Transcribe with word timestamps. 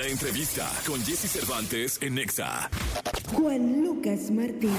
La 0.00 0.06
entrevista 0.06 0.66
con 0.86 0.98
Jesse 1.04 1.30
Cervantes 1.30 1.98
en 2.00 2.14
Nexa. 2.14 2.70
Juan 3.34 3.82
Lucas 3.82 4.30
Martín. 4.30 4.74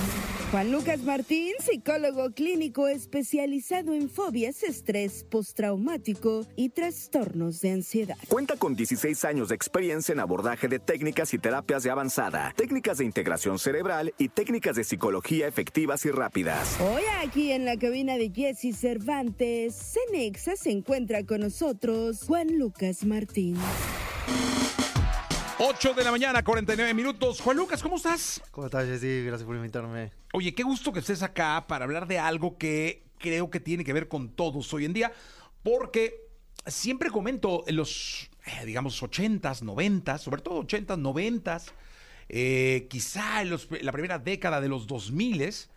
Juan 0.50 0.72
Lucas 0.72 1.00
Martín, 1.04 1.54
psicólogo 1.60 2.32
clínico 2.32 2.88
especializado 2.88 3.94
en 3.94 4.10
fobias, 4.10 4.64
estrés 4.64 5.24
postraumático 5.24 6.48
y 6.56 6.70
trastornos 6.70 7.62
de 7.62 7.70
ansiedad. 7.70 8.18
Cuenta 8.30 8.56
con 8.56 8.76
16 8.76 9.24
años 9.26 9.50
de 9.50 9.56
experiencia 9.56 10.12
en 10.12 10.22
abordaje 10.22 10.68
de 10.68 10.80
técnicas 10.80 11.36
y 11.36 11.38
terapias 11.38 11.84
de 11.84 11.92
avanzada, 11.92 12.52
técnicas 12.58 12.98
de 12.98 13.06
integración 13.06 13.60
cerebral 13.60 14.16
y 14.18 14.30
técnicas 14.30 14.76
de 14.76 14.84
psicología 14.84 15.48
efectivas 15.48 16.04
y 16.06 16.10
rápidas. 16.10 16.80
Hoy 16.82 17.04
aquí 17.24 17.52
en 17.52 17.66
la 17.66 17.78
cabina 17.78 18.18
de 18.18 18.32
Jesse 18.34 18.76
Cervantes, 18.76 19.76
Cenexa 19.76 20.56
se 20.56 20.72
encuentra 20.72 21.24
con 21.28 21.42
nosotros 21.42 22.24
Juan 22.26 22.58
Lucas 22.58 23.06
Martín. 23.06 23.56
8 25.64 25.94
de 25.94 26.04
la 26.04 26.10
mañana, 26.12 26.44
49 26.44 26.94
minutos. 26.96 27.40
Juan 27.40 27.56
Lucas, 27.58 27.84
¿cómo 27.84 27.98
estás? 27.98 28.42
¿Cómo 28.50 28.66
estás, 28.66 28.86
Jessy? 28.88 29.26
Gracias 29.26 29.46
por 29.46 29.56
invitarme. 29.56 30.12
Oye, 30.34 30.56
qué 30.56 30.64
gusto 30.64 30.92
que 30.92 31.00
estés 31.00 31.22
acá 31.22 31.66
para 31.68 31.86
hablar 31.86 32.08
de 32.08 32.18
algo 32.18 32.58
que 32.58 33.04
creo 33.20 33.52
que 33.52 33.60
tiene 33.60 33.84
que 33.84 33.94
ver 33.94 34.08
con 34.08 34.30
todos 34.30 34.74
hoy 34.74 34.86
en 34.86 34.94
día, 34.94 35.12
porque 35.62 36.16
siempre 36.66 37.12
comento 37.12 37.64
en 37.68 37.76
los, 37.76 38.32
eh, 38.46 38.66
digamos, 38.66 39.02
80s, 39.04 39.62
90s, 39.62 40.18
sobre 40.22 40.42
todo 40.42 40.62
80s, 40.66 40.98
90s, 40.98 41.72
eh, 42.30 42.88
quizá 42.90 43.44
en 43.44 43.52
los- 43.52 43.68
la 43.82 43.92
primera 43.92 44.18
década 44.18 44.62
de 44.62 44.68
los 44.70 44.88
2000s, 44.88 45.70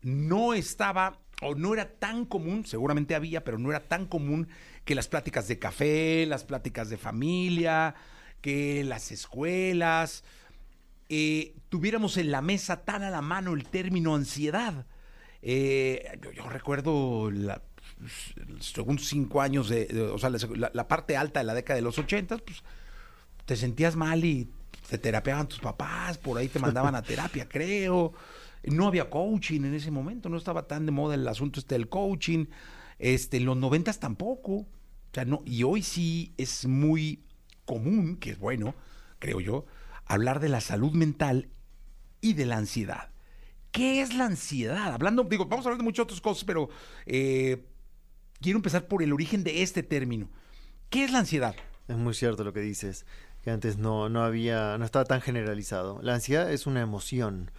no 0.00 0.54
estaba 0.54 1.18
o 1.42 1.54
no 1.54 1.74
era 1.74 1.90
tan 1.98 2.24
común, 2.24 2.64
seguramente 2.64 3.14
había, 3.14 3.44
pero 3.44 3.58
no 3.58 3.68
era 3.68 3.80
tan 3.86 4.06
común 4.06 4.48
que 4.86 4.94
las 4.94 5.08
pláticas 5.08 5.46
de 5.46 5.58
café, 5.58 6.24
las 6.24 6.44
pláticas 6.44 6.88
de 6.88 6.96
familia, 6.96 7.94
que 8.40 8.84
las 8.84 9.10
escuelas, 9.12 10.24
eh, 11.08 11.54
tuviéramos 11.68 12.16
en 12.16 12.30
la 12.30 12.42
mesa 12.42 12.84
tan 12.84 13.02
a 13.02 13.10
la 13.10 13.22
mano 13.22 13.54
el 13.54 13.64
término 13.66 14.14
ansiedad. 14.14 14.86
Eh, 15.42 16.18
yo, 16.22 16.32
yo 16.32 16.48
recuerdo 16.48 17.30
la, 17.30 17.62
según 18.60 18.98
cinco 18.98 19.40
años 19.40 19.68
de, 19.68 19.86
de- 19.86 20.02
o 20.02 20.18
sea, 20.18 20.30
la, 20.30 20.38
la- 20.56 20.70
la 20.74 20.88
parte 20.88 21.16
alta 21.16 21.40
de 21.40 21.44
la 21.44 21.54
década 21.54 21.76
de 21.76 21.82
los 21.82 21.98
ochentas, 21.98 22.40
pues 22.42 22.62
te 23.44 23.56
sentías 23.56 23.94
mal 23.96 24.24
y 24.24 24.48
te 24.90 24.98
terapeaban 24.98 25.48
tus 25.48 25.60
papás, 25.60 26.18
por 26.18 26.38
ahí 26.38 26.48
te 26.48 26.58
mandaban 26.58 26.94
a 26.94 27.02
terapia, 27.02 27.48
creo. 27.48 28.12
No 28.64 28.88
había 28.88 29.08
coaching 29.08 29.60
en 29.60 29.74
ese 29.74 29.92
momento, 29.92 30.28
no 30.28 30.36
estaba 30.36 30.66
tan 30.66 30.86
de 30.86 30.92
moda 30.92 31.14
el 31.14 31.26
asunto 31.28 31.60
este 31.60 31.76
del 31.76 31.88
coaching. 31.88 32.46
Este, 32.98 33.36
en 33.36 33.44
los 33.44 33.56
noventas 33.56 34.00
tampoco. 34.00 34.52
O 34.54 34.66
sea, 35.12 35.24
no, 35.24 35.42
y 35.46 35.62
hoy 35.62 35.82
sí 35.82 36.32
es 36.36 36.66
muy 36.66 37.22
común, 37.66 38.16
que 38.16 38.30
es 38.30 38.38
bueno, 38.38 38.74
creo 39.18 39.40
yo, 39.40 39.66
hablar 40.06 40.40
de 40.40 40.48
la 40.48 40.62
salud 40.62 40.92
mental 40.92 41.50
y 42.22 42.32
de 42.32 42.46
la 42.46 42.56
ansiedad. 42.56 43.10
¿Qué 43.72 44.00
es 44.00 44.14
la 44.14 44.24
ansiedad? 44.24 44.94
Hablando, 44.94 45.24
digo, 45.24 45.44
vamos 45.44 45.66
a 45.66 45.68
hablar 45.68 45.78
de 45.78 45.84
muchas 45.84 46.04
otras 46.04 46.22
cosas, 46.22 46.44
pero 46.44 46.70
eh, 47.04 47.66
quiero 48.40 48.56
empezar 48.56 48.88
por 48.88 49.02
el 49.02 49.12
origen 49.12 49.44
de 49.44 49.62
este 49.62 49.82
término. 49.82 50.30
¿Qué 50.88 51.04
es 51.04 51.12
la 51.12 51.18
ansiedad? 51.18 51.54
Es 51.88 51.96
muy 51.96 52.14
cierto 52.14 52.42
lo 52.42 52.54
que 52.54 52.60
dices, 52.60 53.04
que 53.42 53.50
antes 53.50 53.76
no, 53.76 54.08
no 54.08 54.24
había, 54.24 54.78
no 54.78 54.84
estaba 54.84 55.04
tan 55.04 55.20
generalizado. 55.20 56.00
La 56.02 56.14
ansiedad 56.14 56.50
es 56.50 56.66
una 56.66 56.80
emoción, 56.80 57.50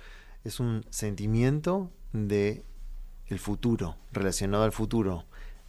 es 0.43 0.59
un 0.59 0.85
sentimiento 0.89 1.91
de 2.13 2.65
el 3.27 3.39
futuro, 3.39 3.97
relacionado 4.11 4.63
al 4.63 4.71
futuro. 4.71 5.25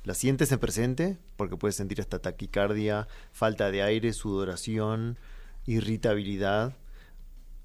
La 0.08 0.14
sientes 0.14 0.50
en 0.52 0.58
presente, 0.58 1.18
porque 1.36 1.58
puedes 1.58 1.76
sentir 1.76 2.00
hasta 2.00 2.18
taquicardia, 2.18 3.08
falta 3.30 3.70
de 3.70 3.82
aire, 3.82 4.14
sudoración, 4.14 5.18
irritabilidad, 5.66 6.74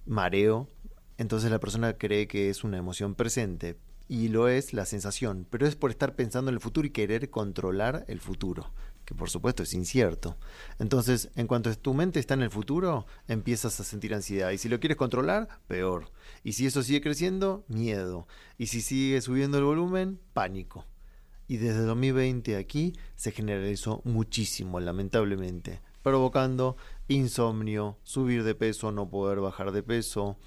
mareo. 0.06 0.68
Entonces 1.18 1.50
la 1.52 1.62
persona 1.62 1.94
cree 1.94 2.28
que 2.28 2.50
es 2.50 2.66
una 2.66 2.78
emoción 2.78 3.16
presente 3.16 3.78
y 4.10 4.28
lo 4.28 4.50
es 4.50 4.74
la 4.74 4.86
sensación, 4.86 5.48
pero 5.50 5.66
es 5.66 5.78
por 5.78 5.90
estar 5.90 6.18
pensando 6.18 6.50
en 6.50 6.56
el 6.56 6.60
futuro 6.60 6.86
y 6.86 6.90
querer 6.90 7.30
controlar 7.30 8.04
el 8.10 8.20
futuro, 8.20 8.74
que 9.06 9.16
por 9.16 9.30
supuesto 9.30 9.64
es 9.64 9.74
incierto. 9.74 10.36
Entonces, 10.80 11.30
en 11.38 11.48
cuanto 11.48 11.74
tu 11.78 11.94
mente 11.94 12.20
está 12.20 12.34
en 12.34 12.42
el 12.42 12.52
futuro, 12.52 13.06
empiezas 13.30 13.80
a 13.80 13.86
sentir 13.86 14.14
ansiedad 14.14 14.52
y 14.52 14.58
si 14.58 14.68
lo 14.68 14.82
quieres 14.82 14.98
controlar, 14.98 15.48
peor. 15.68 16.12
Y 16.44 16.52
si 16.52 16.66
eso 16.66 16.84
sigue 16.84 17.00
creciendo, 17.00 17.64
miedo. 17.70 18.28
Y 18.58 18.68
si 18.68 18.82
sigue 18.82 19.22
subiendo 19.22 19.60
el 19.60 19.64
volumen, 19.64 20.20
pánico. 20.34 20.86
Y 21.48 21.58
desde 21.58 21.82
2020 21.82 22.56
aquí 22.56 22.94
se 23.16 23.32
generalizó 23.32 24.02
muchísimo, 24.06 24.80
lamentablemente, 24.80 25.82
provocando 26.02 26.78
insomnio, 27.08 27.98
subir 28.04 28.44
de 28.44 28.56
peso, 28.56 28.92
no 28.92 29.10
poder 29.10 29.40
bajar 29.40 29.72
de 29.72 29.84
peso, 29.84 30.38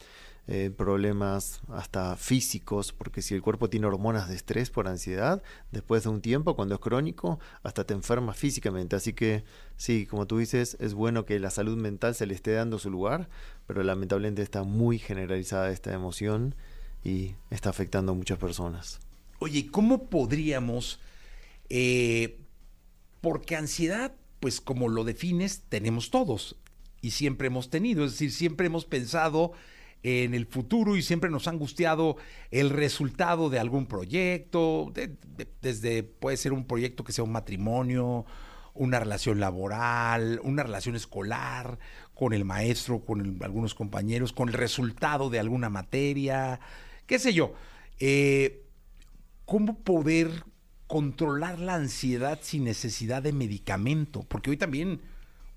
eh, 0.48 0.70
problemas 0.70 1.60
hasta 1.68 2.14
físicos, 2.16 2.92
porque 2.92 3.20
si 3.20 3.34
el 3.34 3.42
cuerpo 3.42 3.68
tiene 3.68 3.88
hormonas 3.88 4.28
de 4.28 4.36
estrés 4.36 4.70
por 4.70 4.86
ansiedad, 4.86 5.42
después 5.72 6.04
de 6.04 6.10
un 6.10 6.20
tiempo, 6.20 6.54
cuando 6.54 6.76
es 6.76 6.80
crónico, 6.80 7.40
hasta 7.64 7.82
te 7.82 7.94
enfermas 7.94 8.36
físicamente. 8.36 8.94
Así 8.94 9.12
que 9.12 9.42
sí, 9.76 10.06
como 10.06 10.26
tú 10.26 10.38
dices, 10.38 10.76
es 10.78 10.94
bueno 10.94 11.24
que 11.24 11.40
la 11.40 11.50
salud 11.50 11.76
mental 11.76 12.14
se 12.14 12.26
le 12.26 12.34
esté 12.34 12.52
dando 12.52 12.78
su 12.78 12.90
lugar, 12.90 13.28
pero 13.66 13.82
lamentablemente 13.82 14.42
está 14.42 14.62
muy 14.62 15.00
generalizada 15.00 15.70
esta 15.70 15.92
emoción 15.92 16.54
y 17.02 17.34
está 17.50 17.70
afectando 17.70 18.12
a 18.12 18.14
muchas 18.14 18.38
personas. 18.38 19.00
Oye, 19.38 19.70
¿cómo 19.70 20.08
podríamos, 20.08 21.00
eh, 21.68 22.38
porque 23.20 23.56
ansiedad, 23.56 24.14
pues 24.40 24.60
como 24.60 24.88
lo 24.88 25.04
defines, 25.04 25.62
tenemos 25.68 26.10
todos 26.10 26.56
y 27.02 27.10
siempre 27.10 27.48
hemos 27.48 27.70
tenido, 27.70 28.04
es 28.04 28.12
decir, 28.12 28.32
siempre 28.32 28.66
hemos 28.66 28.84
pensado 28.84 29.52
en 30.02 30.34
el 30.34 30.46
futuro 30.46 30.96
y 30.96 31.02
siempre 31.02 31.30
nos 31.30 31.46
ha 31.46 31.50
angustiado 31.50 32.16
el 32.50 32.70
resultado 32.70 33.50
de 33.50 33.58
algún 33.58 33.86
proyecto, 33.86 34.90
de- 34.94 35.08
de- 35.08 35.48
desde 35.62 36.02
puede 36.04 36.36
ser 36.36 36.52
un 36.52 36.64
proyecto 36.66 37.02
que 37.04 37.12
sea 37.12 37.24
un 37.24 37.32
matrimonio, 37.32 38.24
una 38.74 39.00
relación 39.00 39.40
laboral, 39.40 40.38
una 40.44 40.62
relación 40.62 40.94
escolar, 40.96 41.78
con 42.14 42.32
el 42.34 42.44
maestro, 42.44 43.00
con 43.04 43.38
algunos 43.42 43.74
compañeros, 43.74 44.32
con 44.32 44.48
el 44.48 44.54
resultado 44.54 45.28
de 45.30 45.40
alguna 45.40 45.70
materia, 45.70 46.60
qué 47.06 47.18
sé 47.18 47.32
yo. 47.32 47.54
Eh, 47.98 48.62
¿Cómo 49.46 49.78
poder 49.78 50.44
controlar 50.88 51.60
la 51.60 51.76
ansiedad 51.76 52.40
sin 52.42 52.64
necesidad 52.64 53.22
de 53.22 53.32
medicamento? 53.32 54.24
Porque 54.28 54.50
hoy 54.50 54.56
también, 54.56 55.00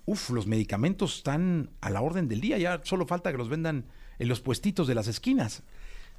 uff, 0.05 0.29
los 0.29 0.45
medicamentos 0.45 1.17
están 1.17 1.71
a 1.81 1.89
la 1.89 2.01
orden 2.01 2.27
del 2.27 2.39
día, 2.39 2.59
ya 2.59 2.81
solo 2.83 3.07
falta 3.07 3.31
que 3.31 3.39
los 3.39 3.49
vendan 3.49 3.85
en 4.19 4.27
los 4.27 4.41
puestitos 4.41 4.87
de 4.87 4.93
las 4.93 5.07
esquinas. 5.07 5.63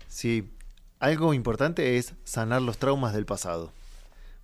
Sí, 0.09 0.51
algo 0.99 1.33
importante 1.33 1.97
es 1.97 2.15
sanar 2.25 2.61
los 2.61 2.79
traumas 2.79 3.15
del 3.15 3.25
pasado. 3.25 3.73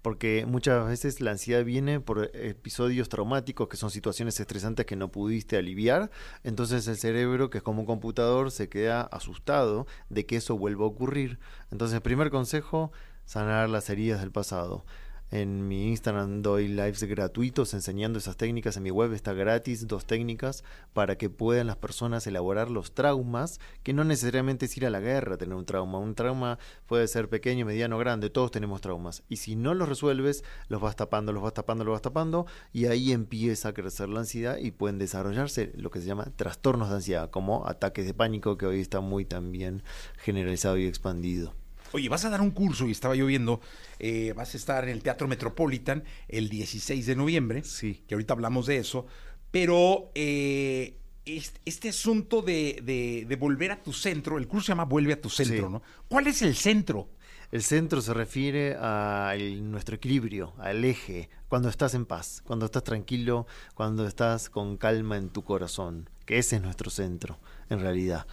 Porque 0.03 0.47
muchas 0.47 0.87
veces 0.87 1.21
la 1.21 1.33
ansiedad 1.33 1.65
viene 1.65 1.99
por 1.99 2.31
episodios 2.33 3.09
traumáticos, 3.09 3.67
que 3.67 3.77
son 3.77 3.91
situaciones 3.91 4.39
estresantes 4.39 4.87
que 4.87 4.95
no 4.95 5.11
pudiste 5.11 5.57
aliviar. 5.57 6.13
Entonces 6.45 6.87
el 6.87 6.97
cerebro, 6.97 7.51
que 7.51 7.59
es 7.59 7.65
como 7.65 7.81
un 7.81 7.87
computador, 7.87 8.53
se 8.53 8.69
queda 8.69 9.01
asustado 9.01 9.89
de 10.09 10.25
que 10.25 10.37
eso 10.37 10.57
vuelva 10.57 10.85
a 10.85 10.89
ocurrir. 10.89 11.41
Entonces, 11.73 12.01
primer 12.03 12.31
consejo, 12.31 12.93
sanar 13.27 13.69
las 13.69 13.91
heridas 13.91 14.21
del 14.21 14.33
pasado. 14.33 14.85
En 15.33 15.67
mi 15.67 15.89
Instagram 15.89 16.41
doy 16.41 16.69
lives 16.69 17.03
gratuitos 17.03 17.75
enseñando 17.75 18.21
esas 18.21 18.37
técnicas. 18.37 18.77
En 18.77 18.85
mi 18.85 18.93
web 18.93 19.13
está 19.13 19.33
gratis 19.33 19.89
dos 19.89 20.07
técnicas 20.07 20.63
para 20.93 21.19
que 21.19 21.29
puedan 21.29 21.67
las 21.67 21.77
personas 21.77 22.29
elaborar 22.29 22.71
los 22.71 22.95
traumas, 22.95 23.59
que 23.83 23.93
no 23.93 24.05
necesariamente 24.05 24.67
es 24.67 24.77
ir 24.77 24.87
a 24.87 24.91
la 24.91 25.01
guerra 25.01 25.37
tener 25.37 25.57
un 25.57 25.67
trauma. 25.67 25.99
Un 25.99 26.15
trauma 26.15 26.61
puede 26.87 27.09
ser 27.09 27.29
pequeño, 27.29 27.67
mediano, 27.67 27.99
grande. 27.99 28.31
Todos 28.31 28.53
tenemos 28.53 28.81
traumas. 28.81 29.25
Y 29.29 29.39
si 29.39 29.57
no 29.57 29.75
los 29.75 29.89
resuelves, 29.89 30.45
los 30.69 30.81
vas 30.81 30.95
tapando, 30.95 31.33
los 31.33 31.43
vas 31.43 31.55
tapando, 31.55 31.83
los 31.83 31.95
vas 31.95 32.03
tapando. 32.03 32.47
Y 32.73 32.87
ahí 32.87 33.11
empieza 33.11 33.71
a 33.71 33.75
crecer 33.75 34.09
la 34.09 34.21
ansiedad 34.21 34.59
y 34.59 34.71
pueden 34.71 34.99
desarrollarse 34.99 35.73
lo 35.75 35.91
que 35.91 36.01
se 36.01 36.07
llama 36.07 36.31
trastornos 36.37 36.89
de 36.89 36.97
ansiedad, 36.97 37.31
como 37.31 37.67
ataques 37.67 38.07
de 38.07 38.15
pánico, 38.15 38.57
que 38.57 38.67
hoy 38.67 38.79
está 38.79 39.01
muy 39.01 39.25
también 39.25 39.83
generalizado 40.19 40.79
y 40.79 40.87
expandido. 40.87 41.53
Oye, 41.93 42.09
vas 42.09 42.25
a 42.25 42.31
dar 42.31 42.41
un 42.41 42.51
curso 42.51 42.87
y 42.89 42.91
estaba 42.93 43.15
yo 43.15 43.27
viendo, 43.27 43.61
eh, 43.99 44.33
vas 44.37 44.55
a 44.55 44.57
estar 44.57 44.85
en 44.85 44.91
el 44.91 45.03
Teatro 45.03 45.29
Metropolitan 45.29 46.05
el 46.29 46.49
16 46.49 47.07
de 47.07 47.17
noviembre, 47.17 47.63
Sí. 47.65 48.03
que 48.07 48.15
ahorita 48.15 48.35
hablamos 48.35 48.67
de 48.67 48.79
eso, 48.79 49.07
pero 49.51 50.11
eh, 50.15 50.99
este, 51.25 51.61
este 51.65 51.89
asunto 51.89 52.43
de, 52.43 52.81
de- 52.85 53.25
de 53.27 53.37
volver 53.37 53.71
a 53.73 53.83
tu 53.83 53.93
centro, 53.93 54.37
el 54.39 54.47
curso 54.47 54.67
se 54.67 54.73
llama 54.73 54.85
Vuelve 54.85 55.13
a 55.15 55.21
tu 55.21 55.31
centro, 55.31 55.67
Sí. 55.67 55.73
¿no? 55.73 55.83
¿Cuál 56.09 56.27
es 56.27 56.43
el 56.43 56.55
centro? 56.55 57.09
El 57.53 57.63
centro 57.63 58.01
se 58.03 58.13
refiere 58.13 58.77
a 58.79 59.33
el- 59.37 59.71
nuestro 59.71 59.95
equilibrio, 59.97 60.53
al 60.59 60.85
eje, 60.85 61.31
cuando 61.49 61.69
estás 61.69 61.95
en 61.95 62.05
paz, 62.05 62.43
cuando 62.45 62.67
estás 62.67 62.83
tranquilo, 62.85 63.47
cuando 63.75 64.07
estás 64.07 64.51
con 64.51 64.77
calma 64.77 65.17
en 65.17 65.31
tu 65.31 65.43
corazón, 65.45 66.11
que 66.27 66.39
ese 66.39 66.57
es 66.57 66.63
nuestro 66.63 66.91
centro, 66.91 67.39
en 67.71 67.81
realidad. 67.81 68.27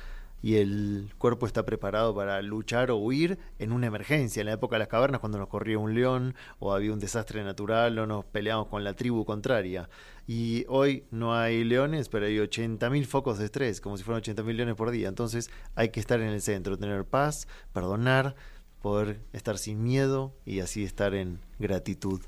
Y 0.44 0.58
el 0.58 1.10
cuerpo 1.18 1.48
está 1.48 1.66
preparado 1.66 2.14
para 2.14 2.42
luchar 2.42 2.92
o 2.92 2.98
huir 2.98 3.40
en 3.60 3.72
una 3.72 3.88
emergencia. 3.88 4.42
En 4.42 4.48
la 4.48 4.54
época 4.54 4.76
de 4.76 4.80
las 4.80 4.90
cavernas, 4.90 5.22
cuando 5.22 5.38
nos 5.38 5.48
corría 5.48 5.80
un 5.80 5.96
león 5.96 6.36
o 6.60 6.74
había 6.74 6.92
un 6.92 7.00
desastre 7.00 7.46
natural 7.46 7.98
o 7.98 8.06
nos 8.06 8.26
peleamos 8.26 8.68
con 8.68 8.84
la 8.84 8.94
tribu 8.94 9.24
contraria. 9.24 9.90
Y 10.28 10.66
hoy 10.68 11.06
no 11.12 11.34
hay 11.34 11.64
leones, 11.64 12.10
pero 12.10 12.26
hay 12.26 12.38
80.000 12.38 13.06
focos 13.06 13.40
de 13.40 13.46
estrés, 13.46 13.80
como 13.80 13.96
si 13.96 14.04
fueran 14.04 14.22
80.000 14.22 14.54
leones 14.54 14.76
por 14.76 14.92
día. 14.92 15.08
Entonces 15.08 15.50
hay 15.76 15.90
que 15.90 16.02
estar 16.02 16.20
en 16.20 16.28
el 16.28 16.42
centro, 16.42 16.78
tener 16.78 17.06
paz, 17.06 17.48
perdonar, 17.72 18.36
poder 18.82 19.22
estar 19.32 19.58
sin 19.58 19.82
miedo 19.82 20.36
y 20.46 20.60
así 20.60 20.84
estar 20.84 21.16
en 21.16 21.40
gratitud. 21.58 22.20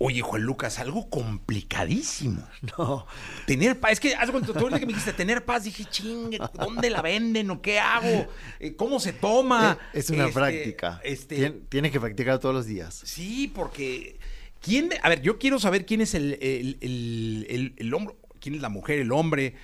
Oye, 0.00 0.20
Juan 0.20 0.42
Lucas, 0.42 0.78
algo 0.78 1.10
complicadísimo. 1.10 2.46
No, 2.78 3.06
Tener 3.46 3.80
paz, 3.80 3.92
es 3.92 4.00
que 4.00 4.14
haz 4.14 4.30
cuando 4.30 4.52
tú 4.52 4.66
que 4.68 4.80
me 4.86 4.92
dijiste 4.92 5.12
tener 5.12 5.44
paz, 5.44 5.64
dije, 5.64 5.84
chingue, 5.86 6.38
¿dónde 6.54 6.88
la 6.90 7.02
venden 7.02 7.50
o 7.50 7.60
qué 7.60 7.80
hago? 7.80 8.28
Eh, 8.60 8.74
¿Cómo 8.76 9.00
se 9.00 9.12
toma? 9.12 9.78
Eh, 9.92 9.98
es 9.98 10.10
una 10.10 10.24
Este, 10.26 10.34
práctica. 10.34 11.00
Este, 11.04 11.36
Tien- 11.36 11.62
tienes 11.68 11.90
que 11.92 11.98
practicar 12.00 12.38
todos 12.38 12.54
los 12.54 12.66
días. 12.66 12.94
Sí, 13.04 13.50
porque 13.52 14.18
quién, 14.60 14.90
a 15.02 15.08
ver, 15.08 15.20
yo 15.22 15.38
quiero 15.38 15.58
saber 15.58 15.84
quién 15.84 16.00
es 16.00 16.14
el, 16.14 16.34
el, 16.40 16.78
el- 16.80 17.46
el- 17.50 17.74
el 17.76 17.94
hombre, 17.94 18.14
quién 18.40 18.54
es 18.54 18.60
la 18.60 18.68
mujer, 18.68 19.00
el 19.00 19.10
hombre, 19.12 19.54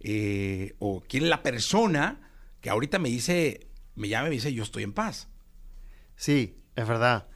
eh, 0.00 0.74
o 0.80 1.02
quién 1.08 1.22
es 1.22 1.28
la 1.28 1.42
persona 1.44 2.20
que 2.60 2.68
ahorita 2.70 2.98
me 2.98 3.08
dice, 3.10 3.68
me 3.94 4.08
llama 4.08 4.26
y 4.26 4.30
me 4.30 4.34
dice, 4.36 4.52
yo 4.52 4.62
estoy 4.64 4.82
en 4.82 4.92
paz. 4.92 5.28
Sí, 6.16 6.56
es 6.76 6.88
verdad. 6.88 7.28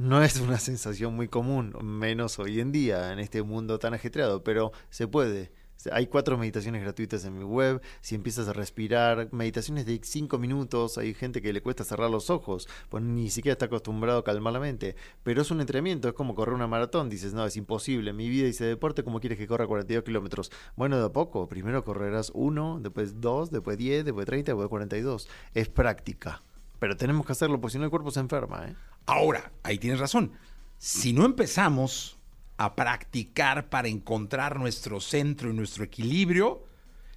No 0.00 0.22
es 0.22 0.40
una 0.40 0.58
sensación 0.58 1.14
muy 1.14 1.28
común, 1.28 1.76
menos 1.82 2.38
hoy 2.38 2.58
en 2.60 2.72
día, 2.72 3.12
en 3.12 3.18
este 3.18 3.42
mundo 3.42 3.78
tan 3.78 3.92
ajetreado, 3.92 4.42
pero 4.42 4.72
se 4.88 5.06
puede. 5.06 5.52
Hay 5.92 6.06
cuatro 6.06 6.38
meditaciones 6.38 6.80
gratuitas 6.80 7.26
en 7.26 7.36
mi 7.36 7.44
web. 7.44 7.82
Si 8.00 8.14
empiezas 8.14 8.48
a 8.48 8.54
respirar, 8.54 9.28
meditaciones 9.30 9.84
de 9.84 10.00
cinco 10.02 10.38
minutos, 10.38 10.96
hay 10.96 11.12
gente 11.12 11.42
que 11.42 11.52
le 11.52 11.60
cuesta 11.60 11.84
cerrar 11.84 12.10
los 12.10 12.30
ojos, 12.30 12.66
pues 12.88 13.04
ni 13.04 13.28
siquiera 13.28 13.52
está 13.52 13.66
acostumbrado 13.66 14.20
a 14.20 14.24
calmar 14.24 14.54
la 14.54 14.60
mente. 14.60 14.96
Pero 15.22 15.42
es 15.42 15.50
un 15.50 15.60
entrenamiento, 15.60 16.08
es 16.08 16.14
como 16.14 16.34
correr 16.34 16.54
una 16.54 16.66
maratón. 16.66 17.10
Dices, 17.10 17.34
no, 17.34 17.44
es 17.44 17.58
imposible. 17.58 18.14
Mi 18.14 18.30
vida 18.30 18.46
dice 18.46 18.64
deporte, 18.64 19.04
¿cómo 19.04 19.20
quieres 19.20 19.38
que 19.38 19.46
corra 19.46 19.66
42 19.66 20.02
kilómetros? 20.02 20.50
Bueno, 20.76 20.98
de 20.98 21.04
a 21.04 21.12
poco. 21.12 21.46
Primero 21.46 21.84
correrás 21.84 22.32
uno, 22.32 22.80
después 22.80 23.20
dos, 23.20 23.50
después 23.50 23.76
10, 23.76 24.06
después 24.06 24.24
30, 24.24 24.52
después 24.52 24.70
42. 24.70 25.28
Es 25.52 25.68
práctica. 25.68 26.42
Pero 26.78 26.96
tenemos 26.96 27.26
que 27.26 27.32
hacerlo, 27.32 27.60
porque 27.60 27.72
si 27.72 27.78
no 27.78 27.84
el 27.84 27.90
cuerpo 27.90 28.10
se 28.10 28.20
enferma, 28.20 28.66
¿eh? 28.66 28.74
Ahora, 29.10 29.50
ahí 29.64 29.76
tienes 29.78 29.98
razón. 29.98 30.32
Si 30.78 31.12
no 31.12 31.24
empezamos 31.24 32.16
a 32.56 32.76
practicar 32.76 33.68
para 33.68 33.88
encontrar 33.88 34.58
nuestro 34.58 35.00
centro 35.00 35.50
y 35.50 35.54
nuestro 35.54 35.82
equilibrio, 35.84 36.64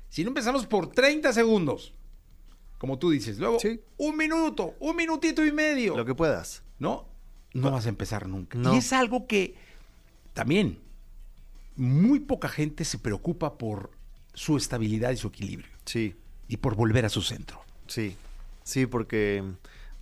si 0.09 0.23
no 0.23 0.29
empezamos 0.29 0.65
por 0.65 0.87
30 0.87 1.31
segundos, 1.33 1.93
como 2.77 2.97
tú 2.97 3.11
dices, 3.11 3.37
luego 3.37 3.59
Sí. 3.59 3.79
un 3.97 4.17
minuto, 4.17 4.75
un 4.79 4.95
minutito 4.95 5.45
y 5.45 5.51
medio, 5.51 5.95
Lo 5.95 6.05
que 6.05 6.15
puedas. 6.15 6.63
¿no? 6.79 7.07
No 7.53 7.69
vas 7.71 7.85
a 7.85 7.89
empezar 7.89 8.27
nunca. 8.27 8.57
No. 8.57 8.73
Y 8.73 8.77
es 8.79 8.91
algo 8.91 9.27
que 9.27 9.55
también 10.33 10.79
muy 11.75 12.19
poca 12.19 12.49
gente 12.49 12.83
se 12.85 12.97
preocupa 12.97 13.57
por 13.57 13.91
su 14.33 14.57
estabilidad 14.57 15.11
y 15.11 15.17
su 15.17 15.27
equilibrio 15.27 15.69
Sí, 15.85 16.15
y 16.47 16.57
por 16.57 16.75
volver 16.75 17.05
a 17.05 17.09
su 17.09 17.21
centro. 17.21 17.61
sí. 17.87 18.15
Sí, 18.65 18.85
porque 18.85 19.43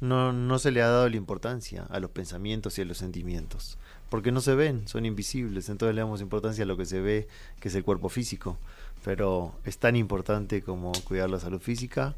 no, 0.02 0.34
no 0.34 0.60
se 0.60 0.72
le 0.72 0.82
ha 0.82 0.90
dado 0.90 1.08
la 1.08 1.16
importancia 1.16 1.86
a 1.90 2.00
los 2.00 2.12
pensamientos 2.12 2.78
y 2.78 2.82
a 2.82 2.86
los 2.86 2.98
sentimientos. 2.98 3.78
Porque 4.10 4.32
no 4.32 4.42
se 4.42 4.56
ven, 4.56 4.88
son 4.88 5.06
invisibles. 5.06 5.70
Entonces 5.70 5.96
le 5.96 6.02
damos 6.02 6.22
importancia 6.22 6.64
a 6.64 6.68
lo 6.68 6.76
que 6.76 6.86
se 6.86 7.00
ve, 7.00 7.28
que 7.62 7.70
es 7.70 7.76
el 7.76 7.84
cuerpo 7.84 8.10
físico. 8.10 8.58
Pero 9.06 9.56
es 9.64 9.78
tan 9.78 9.96
importante 9.96 10.62
como 10.62 10.92
cuidar 11.08 11.30
la 11.30 11.40
salud 11.40 11.62
física 11.62 12.16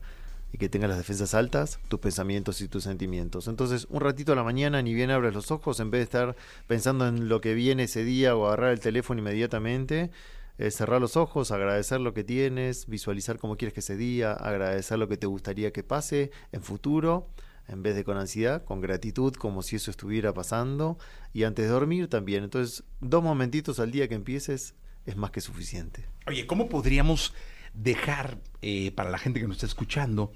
y 0.54 0.58
que 0.58 0.70
tengas 0.70 0.90
las 0.90 1.00
defensas 1.00 1.34
altas, 1.34 1.80
tus 1.90 2.00
pensamientos 2.00 2.62
y 2.62 2.68
tus 2.68 2.84
sentimientos. 2.84 3.48
Entonces, 3.48 3.88
un 3.90 4.02
ratito 4.02 4.32
a 4.34 4.36
la 4.36 4.44
mañana, 4.44 4.82
ni 4.82 4.94
bien 4.94 5.12
abres 5.12 5.34
los 5.34 5.52
ojos, 5.52 5.80
en 5.80 5.92
vez 5.92 6.00
de 6.00 6.04
estar 6.04 6.36
pensando 6.68 7.08
en 7.08 7.28
lo 7.28 7.42
que 7.42 7.54
viene 7.54 7.84
ese 7.84 8.04
día 8.04 8.36
o 8.36 8.46
agarrar 8.46 8.72
el 8.72 8.80
teléfono 8.80 9.20
inmediatamente, 9.20 10.12
eh, 10.60 10.70
cerrar 10.70 11.02
los 11.02 11.18
ojos, 11.18 11.52
agradecer 11.52 12.00
lo 12.00 12.14
que 12.14 12.24
tienes, 12.24 12.86
visualizar 12.86 13.40
cómo 13.40 13.58
quieres 13.58 13.74
que 13.74 13.80
ese 13.80 13.98
día, 13.98 14.34
agradecer 14.34 15.00
lo 15.00 15.08
que 15.08 15.18
te 15.18 15.26
gustaría 15.26 15.74
que 15.74 15.84
pase 15.84 16.30
en 16.52 16.62
futuro, 16.62 17.28
en 17.68 17.84
vez 17.84 17.96
de 17.96 18.04
con 18.04 18.18
ansiedad, 18.18 18.64
con 18.64 18.82
gratitud, 18.82 19.34
como 19.34 19.62
si 19.62 19.78
eso 19.78 19.92
estuviera 19.92 20.34
pasando, 20.34 20.98
y 21.34 21.44
antes 21.44 21.66
de 21.66 21.72
dormir 21.72 22.08
también. 22.08 22.44
Entonces, 22.44 22.84
dos 23.00 23.24
momentitos 23.24 23.80
al 23.80 23.92
día 23.92 24.08
que 24.08 24.16
empieces 24.16 24.76
es 25.06 25.16
más 25.16 25.32
que 25.32 25.42
suficiente. 25.42 26.06
Oye, 26.28 26.48
¿cómo 26.48 26.70
podríamos 26.70 27.34
dejar 27.74 28.40
eh, 28.62 28.92
para 28.92 29.10
la 29.10 29.18
gente 29.18 29.40
que 29.40 29.48
nos 29.48 29.58
está 29.58 29.66
escuchando 29.66 30.32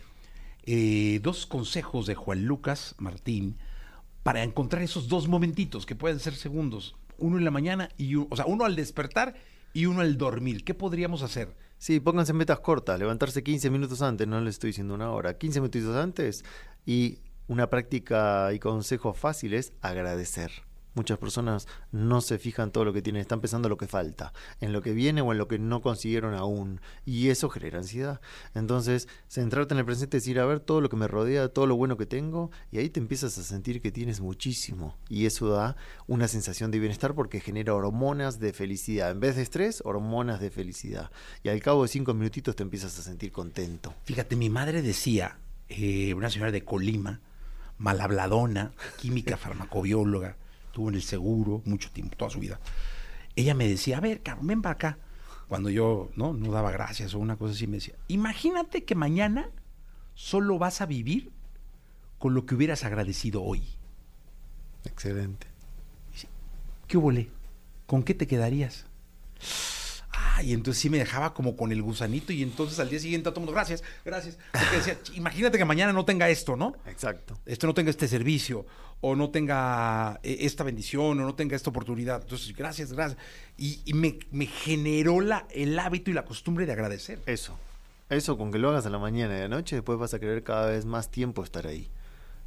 eh, 0.64 1.20
dos 1.22 1.46
consejos 1.46 2.08
de 2.08 2.16
Juan 2.16 2.46
Lucas 2.46 2.96
Martín 2.98 3.58
para 4.24 4.44
encontrar 4.44 4.82
esos 4.82 5.08
dos 5.08 5.28
momentitos 5.28 5.86
que 5.86 5.96
pueden 5.96 6.20
ser 6.20 6.36
segundos? 6.36 6.96
Uno 7.18 7.38
en 7.38 7.46
la 7.46 7.52
mañana 7.52 7.90
y 7.98 8.16
o 8.16 8.28
sea, 8.36 8.46
uno 8.46 8.66
al 8.66 8.76
despertar 8.76 9.36
y 9.74 9.86
uno 9.86 10.02
al 10.02 10.18
dormir. 10.18 10.64
¿Qué 10.64 10.74
podríamos 10.74 11.24
hacer? 11.24 11.56
Sí, 11.78 12.00
pónganse 12.00 12.34
metas 12.34 12.60
cortas, 12.60 13.00
levantarse 13.00 13.44
15 13.44 13.70
minutos 13.70 14.02
antes, 14.02 14.28
no 14.28 14.42
les 14.42 14.56
estoy 14.56 14.70
diciendo 14.70 14.96
una 14.96 15.12
hora, 15.12 15.38
15 15.38 15.62
minutos 15.62 15.96
antes 15.96 16.44
y 16.86 17.20
una 17.48 17.70
práctica 17.70 18.52
y 18.54 18.60
consejo 18.60 19.14
fácil 19.14 19.54
es 19.54 19.74
agradecer. 19.82 20.52
Muchas 20.98 21.20
personas 21.20 21.68
no 21.92 22.22
se 22.22 22.40
fijan 22.40 22.72
todo 22.72 22.84
lo 22.84 22.92
que 22.92 23.04
tienen, 23.04 23.22
están 23.22 23.40
pensando 23.40 23.70
lo 23.70 23.78
que 23.78 23.86
falta, 23.86 24.34
en 24.62 24.74
lo 24.74 24.82
que 24.82 24.94
viene 24.94 25.22
o 25.22 25.32
en 25.32 25.38
lo 25.38 25.48
que 25.48 25.60
no 25.60 25.84
consiguieron 25.84 26.34
aún. 26.34 26.82
Y 27.06 27.30
eso 27.30 27.50
genera 27.50 27.78
ansiedad. 27.78 28.20
Entonces, 28.56 29.08
centrarte 29.28 29.76
en 29.76 29.78
el 29.78 29.86
presente 29.86 30.18
es 30.18 30.28
ir 30.28 30.40
a 30.40 30.46
ver 30.48 30.60
todo 30.60 30.82
lo 30.82 30.90
que 30.90 30.96
me 30.96 31.08
rodea, 31.08 31.50
todo 31.50 31.68
lo 31.68 31.76
bueno 31.76 31.98
que 31.98 32.08
tengo, 32.08 32.50
y 32.72 32.80
ahí 32.80 32.90
te 32.90 33.00
empiezas 33.00 33.38
a 33.38 33.44
sentir 33.44 33.80
que 33.80 33.92
tienes 33.92 34.22
muchísimo. 34.22 34.98
Y 35.08 35.28
eso 35.28 35.50
da 35.50 35.76
una 36.08 36.28
sensación 36.28 36.72
de 36.72 36.80
bienestar 36.80 37.14
porque 37.14 37.42
genera 37.42 37.76
hormonas 37.76 38.40
de 38.40 38.52
felicidad. 38.52 39.12
En 39.12 39.20
vez 39.20 39.36
de 39.36 39.44
estrés, 39.44 39.84
hormonas 39.86 40.40
de 40.40 40.50
felicidad. 40.50 41.12
Y 41.44 41.50
al 41.50 41.62
cabo 41.62 41.84
de 41.84 41.90
cinco 41.90 42.16
minutitos 42.16 42.56
te 42.56 42.64
empiezas 42.64 42.98
a 42.98 43.04
sentir 43.04 43.32
contento. 43.32 43.94
Fíjate, 44.04 44.36
mi 44.36 44.50
madre 44.50 44.82
decía, 44.82 45.38
eh, 45.70 46.16
una 46.16 46.32
señora 46.32 46.52
de 46.52 46.64
Colima, 46.64 47.22
malhabladona, 47.78 48.72
química 49.00 49.38
farmacobióloga, 49.38 50.38
estuvo 50.78 50.90
en 50.90 50.96
el 50.96 51.02
seguro 51.02 51.64
mucho 51.66 51.90
tiempo, 51.92 52.16
toda 52.16 52.30
su 52.30 52.40
vida. 52.40 52.60
Ella 53.36 53.56
me 53.56 53.68
decía, 53.68 53.98
a 53.98 54.00
ver, 54.00 54.22
cabrón, 54.22 54.46
ven 54.46 54.62
para 54.62 54.74
acá. 54.74 54.98
Cuando 55.48 55.72
yo 55.72 56.12
no, 56.16 56.34
no 56.34 56.52
daba 56.52 56.70
gracias 56.70 57.16
o 57.16 57.20
una 57.20 57.36
cosa 57.36 57.54
así, 57.54 57.66
me 57.66 57.78
decía, 57.78 57.96
imagínate 58.08 58.84
que 58.84 58.94
mañana 58.94 59.50
solo 60.14 60.60
vas 60.60 60.82
a 60.82 60.86
vivir 60.86 61.32
con 62.20 62.36
lo 62.36 62.46
que 62.46 62.54
hubieras 62.54 62.84
agradecido 62.84 63.42
hoy. 63.42 63.64
Excelente. 64.86 65.48
¿Qué 66.88 66.98
huele? 66.98 67.32
¿Con 67.88 68.04
qué 68.04 68.14
te 68.14 68.28
quedarías? 68.28 68.86
Y 70.44 70.54
entonces 70.54 70.82
sí 70.82 70.90
me 70.90 70.98
dejaba 70.98 71.34
como 71.34 71.56
con 71.56 71.72
el 71.72 71.82
gusanito 71.82 72.32
y 72.34 72.44
entonces 72.44 72.80
al 72.80 72.90
día 72.90 73.00
siguiente 73.00 73.30
a 73.30 73.32
todo 73.32 73.42
el 73.42 73.46
mundo, 73.46 73.54
gracias, 73.54 73.84
gracias. 74.06 74.38
Porque 74.52 74.78
decía, 74.78 74.98
"Ch, 75.02 75.16
imagínate 75.16 75.58
que 75.58 75.66
mañana 75.66 75.94
no 75.94 76.06
tenga 76.06 76.30
esto, 76.30 76.56
¿no? 76.56 76.76
Exacto. 76.86 77.38
Esto 77.46 77.68
no 77.68 77.74
tenga 77.74 77.90
este 77.90 78.08
servicio, 78.08 78.66
o 79.02 79.16
no 79.16 79.30
tenga 79.30 80.20
eh, 80.24 80.38
esta 80.42 80.64
bendición, 80.64 81.20
o 81.20 81.24
no 81.26 81.36
tenga 81.36 81.56
esta 81.56 81.70
oportunidad. 81.70 82.22
Entonces, 82.22 82.56
gracias, 82.56 82.94
gracias. 82.94 83.20
Y, 83.58 83.82
y 83.86 83.94
me, 83.94 84.20
me 84.32 84.48
generó 84.48 85.22
la, 85.22 85.48
el 85.52 85.78
hábito 85.78 86.12
y 86.12 86.14
la 86.14 86.26
costumbre 86.26 86.66
de 86.66 86.74
agradecer. 86.74 87.20
Eso. 87.26 87.58
Eso 88.10 88.38
con 88.38 88.52
que 88.52 88.58
lo 88.58 88.70
hagas 88.70 88.86
a 88.86 88.90
la 88.90 89.00
mañana 89.00 89.36
y 89.36 89.38
a 89.40 89.42
la 89.42 89.48
noche, 89.50 89.76
después 89.76 90.00
vas 90.00 90.14
a 90.14 90.20
querer 90.20 90.44
cada 90.44 90.68
vez 90.68 90.86
más 90.86 91.10
tiempo 91.12 91.44
estar 91.44 91.68
ahí. 91.68 91.90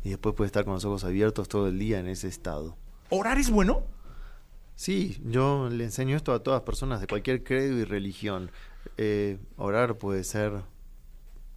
Y 0.03 0.09
después 0.09 0.35
puedes 0.35 0.49
estar 0.49 0.65
con 0.65 0.75
los 0.75 0.85
ojos 0.85 1.05
abiertos 1.05 1.49
todo 1.49 1.69
el 1.69 1.79
día 1.79 2.01
en 2.01 2.09
ese 2.09 2.29
estado. 2.29 2.77
¿Orar 3.11 3.39
es 3.39 3.51
bueno? 3.51 3.83
Sí, 4.81 5.21
yo 5.27 5.69
le 5.69 5.85
enseño 5.85 6.17
esto 6.17 6.33
a 6.33 6.43
todas 6.43 6.63
personas 6.63 7.03
de 7.03 7.07
cualquier 7.07 7.45
credo 7.45 7.77
y 7.77 7.85
religión. 7.85 8.51
Eh, 8.97 9.37
orar 9.59 9.99
puede 9.99 10.25
ser 10.25 10.63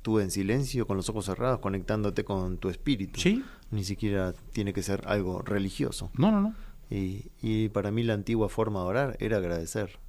tú 0.01 0.19
en 0.19 0.29
silencio, 0.29 0.85
con 0.85 0.97
los 0.97 1.07
ojos 1.07 1.27
cerrados, 1.27 1.61
conectándote 1.61 2.25
con 2.25 2.57
tu 2.57 2.67
espíritu. 2.67 3.21
Sí. 3.21 3.41
Ni 3.71 3.85
siquiera 3.85 4.33
tiene 4.51 4.73
que 4.73 4.83
ser 4.83 5.03
algo 5.07 5.41
religioso. 5.41 6.11
No, 6.17 6.33
no, 6.33 6.41
no. 6.41 6.53
Y, 6.89 7.31
y 7.41 7.69
para 7.69 7.91
mí 7.91 8.03
la 8.03 8.13
antigua 8.13 8.49
forma 8.49 8.81
de 8.81 8.87
orar 8.87 9.17
era 9.21 9.37
agradecer, 9.37 9.99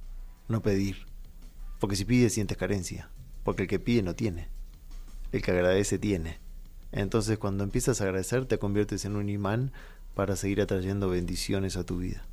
no 0.49 0.61
pedir. 0.61 1.05
Porque 1.79 1.95
si 1.95 2.03
pides 2.03 2.33
sientes 2.33 2.57
carencia, 2.57 3.09
porque 3.45 3.61
el 3.61 3.69
que 3.69 3.79
pide 3.79 4.03
no 4.03 4.15
tiene, 4.15 4.49
el 5.31 5.41
que 5.41 5.51
agradece 5.51 5.99
tiene. 5.99 6.39
Entonces 6.91 7.37
cuando 7.37 7.63
empiezas 7.63 8.01
a 8.01 8.03
agradecer 8.03 8.45
te 8.45 8.59
conviertes 8.59 9.05
en 9.05 9.15
un 9.15 9.29
imán 9.29 9.71
para 10.15 10.35
seguir 10.35 10.59
atrayendo 10.59 11.07
bendiciones 11.07 11.77
a 11.77 11.85
tu 11.85 11.99
vida. 11.99 12.25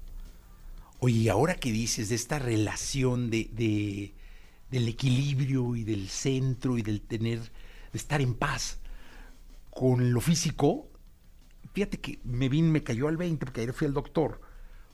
Oye, 1.05 1.17
y 1.19 1.29
ahora 1.29 1.57
que 1.57 1.73
dices 1.73 2.09
de 2.11 2.15
esta 2.15 2.39
relación 2.39 3.29
de, 3.29 3.49
de- 3.53 4.15
del 4.71 4.87
equilibrio 4.87 5.75
y 5.75 5.83
del 5.83 6.09
centro 6.09 6.79
y 6.79 6.83
del 6.83 7.01
tener, 7.01 7.41
de 7.41 7.99
estar 7.99 8.21
en 8.21 8.35
paz 8.35 8.79
con 9.71 10.13
lo 10.13 10.21
físico, 10.21 10.89
fíjate 11.75 11.99
que 11.99 12.21
me 12.23 12.49
vin, 12.49 12.71
me 12.71 12.85
cayó 12.85 13.09
al 13.09 13.17
20 13.17 13.45
porque 13.45 13.63
ayer 13.63 13.73
fui 13.75 13.89
al 13.89 13.95
doctor 13.95 14.41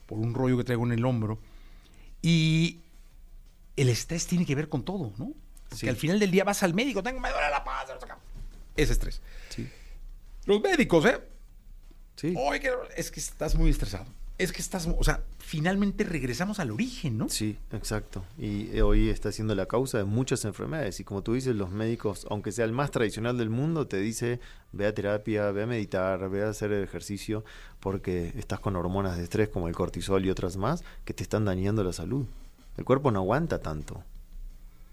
por 0.07 0.17
un 0.17 0.33
rollo 0.33 0.57
que 0.57 0.63
traigo 0.63 0.83
en 0.85 0.93
el 0.93 1.05
hombro 1.05 1.39
y 2.23 2.79
el 3.75 3.89
estrés 3.89 4.25
tiene 4.25 4.47
que 4.47 4.55
ver 4.55 4.67
con 4.67 4.83
todo, 4.83 5.13
¿no? 5.17 5.33
Porque 5.69 5.75
Sí. 5.81 5.89
al 5.89 5.95
final 5.95 6.19
del 6.19 6.31
día 6.31 6.43
vas 6.43 6.63
al 6.63 6.73
médico, 6.73 7.03
tengo, 7.03 7.19
me 7.19 7.29
duele 7.29 7.49
la 7.51 7.63
qué. 7.63 8.81
es 8.81 8.89
estrés. 8.89 9.21
Sí. 9.49 9.69
Los 10.45 10.59
médicos, 10.61 11.05
¿eh? 11.05 11.19
Sí. 12.15 12.33
Oye, 12.35 12.71
es 12.97 13.11
que 13.11 13.19
estás 13.19 13.53
muy 13.53 13.69
estresado. 13.69 14.07
Es 14.39 14.53
que 14.53 14.61
estás, 14.61 14.87
o 14.87 15.03
sea, 15.03 15.21
finalmente 15.37 16.05
regresamos 16.05 16.59
al 16.59 16.71
origen, 16.71 17.17
¿no? 17.17 17.27
Sí, 17.27 17.57
exacto. 17.73 18.23
Y 18.37 18.69
eh, 18.75 18.81
hoy 18.81 19.09
está 19.09 19.33
siendo 19.33 19.53
la 19.53 19.65
causa 19.65 19.97
de 19.97 20.05
muchas 20.05 20.45
enfermedades. 20.45 21.01
Y 21.01 21.03
como 21.03 21.21
tú 21.21 21.33
dices, 21.33 21.57
los 21.57 21.71
médicos, 21.71 22.25
aunque 22.29 22.53
sea 22.53 22.63
el 22.63 22.71
más 22.71 22.89
tradicional 22.89 23.37
del 23.37 23.49
mundo, 23.49 23.85
te 23.85 23.97
dice, 23.97 24.39
ve 24.71 24.87
a 24.87 24.93
terapia, 24.93 25.51
ve 25.51 25.63
a 25.63 25.67
meditar, 25.67 26.29
ve 26.29 26.43
a 26.43 26.49
hacer 26.49 26.71
ejercicio, 26.71 27.43
porque 27.81 28.31
estás 28.37 28.61
con 28.61 28.77
hormonas 28.77 29.17
de 29.17 29.23
estrés 29.23 29.49
como 29.49 29.67
el 29.67 29.75
cortisol 29.75 30.25
y 30.25 30.29
otras 30.29 30.55
más 30.55 30.85
que 31.03 31.13
te 31.13 31.23
están 31.23 31.43
dañando 31.43 31.83
la 31.83 31.91
salud. 31.91 32.25
El 32.77 32.85
cuerpo 32.85 33.11
no 33.11 33.19
aguanta 33.19 33.59
tanto. 33.59 34.05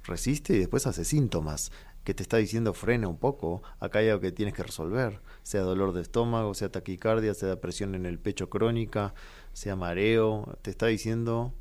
Resiste 0.03 0.57
y 0.57 0.59
después 0.59 0.89
hace 0.89 1.05
síntomas 1.05 1.71
que 2.07 2.15
te 2.15 2.23
está 2.23 2.37
diciendo 2.37 2.73
frena 2.73 3.09
un 3.09 3.19
poco, 3.19 3.63
acá 3.81 3.99
hay 3.99 4.09
algo 4.09 4.21
que 4.21 4.31
tienes 4.31 4.55
que 4.55 4.63
resolver, 4.63 5.21
sea 5.43 5.63
dolor 5.63 5.93
de 5.93 6.03
estómago, 6.03 6.55
sea 6.55 6.71
taquicardia, 6.71 7.35
sea 7.35 7.61
presión 7.61 7.97
en 7.97 8.07
el 8.07 8.21
pecho 8.21 8.49
crónica, 8.49 9.13
sea 9.53 9.75
mareo, 9.75 10.57
te 10.63 10.71
está 10.71 10.87
diciendo 10.87 11.53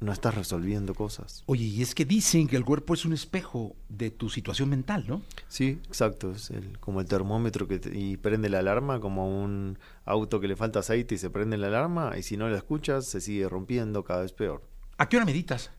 no 0.00 0.12
estás 0.12 0.34
resolviendo 0.34 0.94
cosas. 0.94 1.44
Oye, 1.46 1.66
y 1.66 1.82
es 1.82 1.94
que 1.94 2.06
dicen 2.06 2.48
que 2.48 2.56
el 2.56 2.64
cuerpo 2.64 2.94
es 2.94 3.04
un 3.04 3.12
espejo 3.12 3.76
de 3.90 4.10
tu 4.10 4.28
situación 4.30 4.70
mental, 4.70 5.04
¿no? 5.06 5.20
Sí, 5.46 5.78
exacto, 5.86 6.32
es 6.32 6.50
el, 6.50 6.78
como 6.80 7.00
el 7.02 7.06
termómetro 7.06 7.68
que 7.68 7.78
te- 7.78 7.96
y 7.96 8.16
prende 8.16 8.48
la 8.48 8.60
alarma, 8.60 8.98
como 8.98 9.28
un 9.44 9.78
auto 10.06 10.40
que 10.40 10.48
le 10.48 10.56
falta 10.56 10.78
aceite 10.78 11.14
y 11.14 11.18
se 11.18 11.28
prende 11.30 11.58
la 11.58 11.66
alarma, 11.68 12.16
y 12.18 12.22
si 12.22 12.36
no 12.38 12.48
la 12.48 12.56
escuchas 12.56 13.04
se 13.06 13.20
sigue 13.20 13.46
rompiendo 13.48 14.02
cada 14.02 14.22
vez 14.22 14.32
peor. 14.32 14.62
¿A 14.96 15.06
qué 15.08 15.16
hora 15.18 15.26
meditas? 15.26 15.70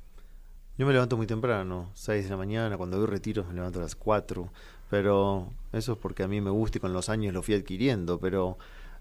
Yo 0.78 0.86
me 0.88 0.94
levanto 0.94 1.18
muy 1.18 1.28
temprano, 1.28 1.92
6 1.94 2.24
de 2.24 2.30
la 2.32 2.38
mañana, 2.38 2.78
cuando 2.78 2.98
doy 2.98 3.06
retiros 3.08 3.48
me 3.48 3.54
levanto 3.54 3.80
a 3.80 3.84
las 3.84 3.96
4, 3.96 4.50
pero 4.90 5.51
eso 5.74 5.94
es 5.94 5.98
porque 6.00 6.24
a 6.24 6.28
mí 6.28 6.42
me 6.42 6.50
gusta 6.50 6.78
y 6.78 6.82
con 6.82 6.94
los 6.94 7.10
años 7.10 7.34
lo 7.34 7.44
fui 7.44 7.54
adquiriendo, 7.54 8.20
pero 8.20 8.58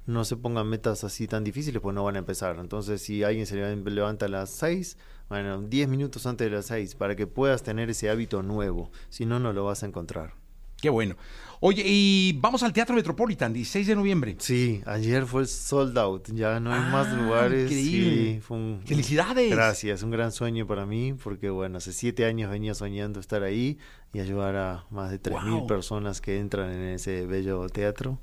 no 0.06 0.24
se 0.24 0.36
pongan 0.36 0.68
metas 0.68 1.04
así 1.04 1.26
tan 1.26 1.44
difíciles 1.44 1.80
pues 1.80 1.94
no 1.94 2.04
van 2.04 2.16
a 2.16 2.20
empezar. 2.20 2.56
Entonces 2.58 3.00
si 3.02 3.22
alguien 3.22 3.46
se 3.46 3.56
levan- 3.56 3.84
levanta 3.84 4.26
a 4.26 4.28
las 4.28 4.50
6, 4.50 4.98
bueno, 5.28 5.62
10 5.62 5.88
minutos 5.88 6.26
antes 6.26 6.50
de 6.50 6.56
las 6.56 6.66
6 6.66 6.94
para 6.94 7.16
que 7.16 7.26
puedas 7.26 7.62
tener 7.62 7.88
ese 7.88 8.10
hábito 8.10 8.42
nuevo, 8.42 8.90
si 9.08 9.24
no, 9.24 9.38
no 9.38 9.52
lo 9.52 9.64
vas 9.64 9.82
a 9.82 9.86
encontrar. 9.86 10.34
Qué 10.80 10.88
bueno. 10.90 11.16
Oye, 11.62 11.82
y 11.84 12.32
vamos 12.40 12.62
al 12.62 12.72
Teatro 12.72 12.94
Metropolitan, 12.96 13.52
16 13.52 13.86
de 13.86 13.94
noviembre. 13.94 14.34
Sí, 14.38 14.80
ayer 14.86 15.26
fue 15.26 15.44
sold 15.46 15.98
out, 15.98 16.28
ya 16.32 16.58
no 16.58 16.72
hay 16.72 16.80
más 16.90 17.08
Ah, 17.08 17.14
lugares. 17.22 17.64
increíble. 17.70 18.34
Sí, 18.36 18.40
fue 18.40 18.56
un- 18.56 18.80
¡Felicidades! 18.86 19.50
Gracias, 19.50 20.02
un 20.02 20.10
gran 20.10 20.32
sueño 20.32 20.66
para 20.66 20.86
mí, 20.86 21.12
porque 21.22 21.50
bueno, 21.50 21.76
hace 21.76 21.92
siete 21.92 22.24
años 22.24 22.50
venía 22.50 22.72
soñando 22.74 23.20
estar 23.20 23.42
ahí 23.42 23.76
y 24.14 24.20
ayudar 24.20 24.56
a 24.56 24.86
más 24.90 25.10
de 25.10 25.18
3.000 25.18 25.58
Wow. 25.58 25.66
personas 25.66 26.22
que 26.22 26.38
entran 26.38 26.70
en 26.72 26.88
ese 26.94 27.26
bello 27.26 27.66
teatro, 27.68 28.18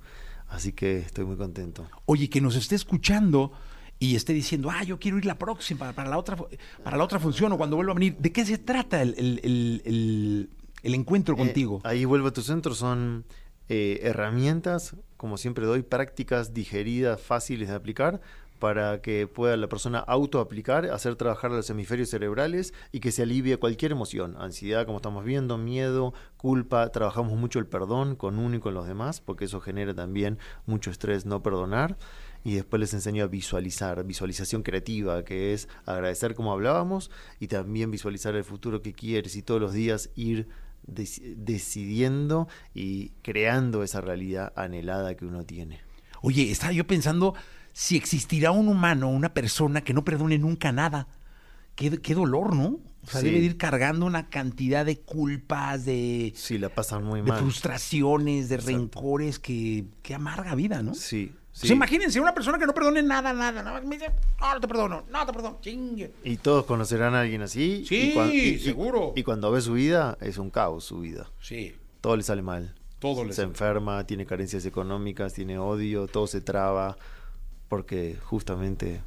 así 0.50 0.72
que 0.74 0.98
estoy 0.98 1.26
muy 1.26 1.38
contento. 1.38 1.88
Oye, 2.08 2.32
que 2.32 2.42
nos 2.42 2.56
esté 2.56 2.74
escuchando 2.74 3.52
y 4.00 4.16
esté 4.16 4.34
diciendo, 4.34 4.70
ah, 4.72 4.84
yo 4.84 4.98
quiero 4.98 5.20
ir 5.20 5.26
la 5.26 5.38
próxima, 5.38 5.94
para 5.94 6.10
la 6.10 6.18
otra, 6.18 6.38
para 6.84 6.98
la 6.98 7.04
otra 7.04 7.20
función 7.20 7.52
o 7.52 7.58
cuando 7.58 7.76
vuelva 7.76 7.92
a 7.92 7.96
venir. 7.96 8.16
¿De 8.18 8.32
qué 8.32 8.44
se 8.46 8.58
trata 8.58 9.02
el, 9.04 9.14
el- 9.18 9.42
el- 9.44 9.82
el- 9.86 10.50
el 10.84 10.96
encuentro 10.96 11.36
Eh, 11.36 11.38
contigo? 11.38 11.82
ahí 11.84 12.06
vuelvo 12.06 12.28
a 12.28 12.34
tu 12.34 12.42
centro, 12.42 12.74
son 12.76 13.26
eh, 13.70 14.00
herramientas, 14.04 14.96
como 15.18 15.38
siempre 15.38 15.66
doy, 15.66 15.82
prácticas 15.82 16.54
digeridas, 16.54 17.20
fáciles 17.22 17.68
de 17.70 17.76
aplicar 17.76 18.22
para 18.60 19.02
que 19.02 19.28
pueda 19.28 19.56
la 19.56 19.68
persona 19.70 20.00
autoaplicar, 20.00 20.86
hacer 20.90 21.16
trabajar 21.16 21.52
los 21.52 21.70
hemisferios 21.70 22.10
cerebrales 22.10 22.74
y 22.92 23.02
que 23.02 23.12
se 23.12 23.22
alivie 23.22 23.58
cualquier 23.58 23.92
emoción, 23.92 24.36
ansiedad, 24.40 24.86
como 24.86 24.98
estamos 24.98 25.24
viendo, 25.26 25.60
miedo, 25.60 26.14
culpa, 26.38 26.90
trabajamos 26.92 27.34
mucho 27.38 27.60
el 27.60 27.68
perdón 27.68 28.16
con 28.16 28.40
uno 28.40 28.56
y 28.56 28.60
con 28.60 28.74
los 28.74 28.88
demás, 28.88 29.22
porque 29.22 29.46
eso 29.46 29.60
genera 29.60 29.94
también 29.94 30.40
mucho 30.66 30.90
estrés 30.90 31.26
no 31.28 31.44
perdonar. 31.44 31.98
Y 32.44 32.56
después 32.56 32.80
les 32.80 32.94
enseño 32.96 33.24
a 33.26 33.28
visualizar, 33.28 34.04
visualización 34.06 34.64
creativa, 34.64 35.24
que 35.24 35.54
es 35.54 35.68
agradecer 35.86 36.34
como 36.34 36.52
hablábamos 36.52 37.12
y 37.40 37.48
también 37.48 37.92
visualizar 37.92 38.34
el 38.36 38.44
futuro 38.44 38.82
que 38.82 38.94
quieres 38.94 39.36
y 39.36 39.44
todos 39.44 39.60
los 39.62 39.74
días 39.74 40.10
ir 40.16 40.48
decidiendo 40.88 42.48
y 42.74 43.10
creando 43.22 43.84
esa 43.84 44.02
realidad 44.02 44.54
anhelada 44.56 45.16
que 45.16 45.26
uno 45.26 45.44
tiene. 45.46 45.80
Oye, 46.22 46.52
estaba 46.52 46.74
yo 46.74 46.88
pensando 46.88 47.36
si 47.74 47.96
existirá 47.96 48.52
un 48.52 48.68
humano, 48.68 49.10
una 49.10 49.34
persona 49.34 49.82
que 49.84 49.94
no 49.94 50.04
perdone 50.04 50.38
nunca 50.38 50.72
nada. 50.72 51.08
Qué, 51.76 52.00
qué 52.02 52.16
dolor, 52.16 52.56
¿no? 52.56 52.80
O 53.04 53.08
sea, 53.10 53.22
Sí. 53.22 53.28
debe 53.28 53.40
de 53.40 53.46
ir 53.46 53.58
cargando 53.58 54.06
una 54.06 54.30
cantidad 54.30 54.84
de 54.86 55.00
culpas, 55.00 55.86
de, 55.86 56.34
Sí, 56.36 56.58
la 56.58 56.70
pasan 56.70 57.04
muy 57.04 57.22
de 57.22 57.30
mal. 57.30 57.40
frustraciones, 57.40 58.50
de 58.50 58.56
Exacto. 58.56 58.78
rencores, 58.78 59.38
que, 59.40 59.86
que 60.02 60.16
amarga 60.16 60.56
vida, 60.56 60.82
¿no? 60.82 60.96
Sí, 60.96 61.32
Pues 61.60 61.70
sí. 61.70 61.74
imagínense 61.74 62.20
una 62.22 62.34
persona 62.34 62.60
que 62.60 62.66
no 62.68 62.74
perdone 62.74 63.02
nada, 63.02 63.34
nada, 63.34 63.64
nada. 63.64 63.82
Me 63.82 63.96
dice, 63.98 64.12
no, 64.40 64.54
no 64.54 64.60
te 64.60 64.68
perdono, 64.68 65.06
no 65.10 65.26
te 65.26 65.34
perdono, 65.34 65.58
chingue. 65.62 66.14
Y 66.24 66.38
todos 66.38 66.66
conocerán 66.66 67.16
a 67.16 67.22
alguien 67.22 67.42
así. 67.42 67.84
Sí, 67.88 68.12
y 68.12 68.14
cuan- 68.14 68.30
y- 68.32 68.38
y- 68.38 68.60
seguro. 68.60 69.14
Y, 69.16 69.24
cuando 69.24 69.52
ve 69.52 69.62
su 69.62 69.74
vida, 69.74 70.18
es 70.22 70.38
un 70.38 70.50
caos 70.52 70.84
su 70.86 71.00
vida. 71.00 71.30
Sí, 71.42 71.76
Todo 72.02 72.16
le 72.16 72.22
sale 72.24 72.42
mal. 72.44 72.76
todo 73.00 73.24
le 73.24 73.32
se 73.32 73.38
sale. 73.38 73.48
enferma, 73.50 74.06
tiene 74.06 74.26
carencias 74.26 74.66
económicas, 74.66 75.34
tiene 75.34 75.58
odio, 75.58 76.08
todo 76.08 76.28
se 76.28 76.42
traba 76.42 76.96
porque 77.70 78.18
justamente 78.24 79.02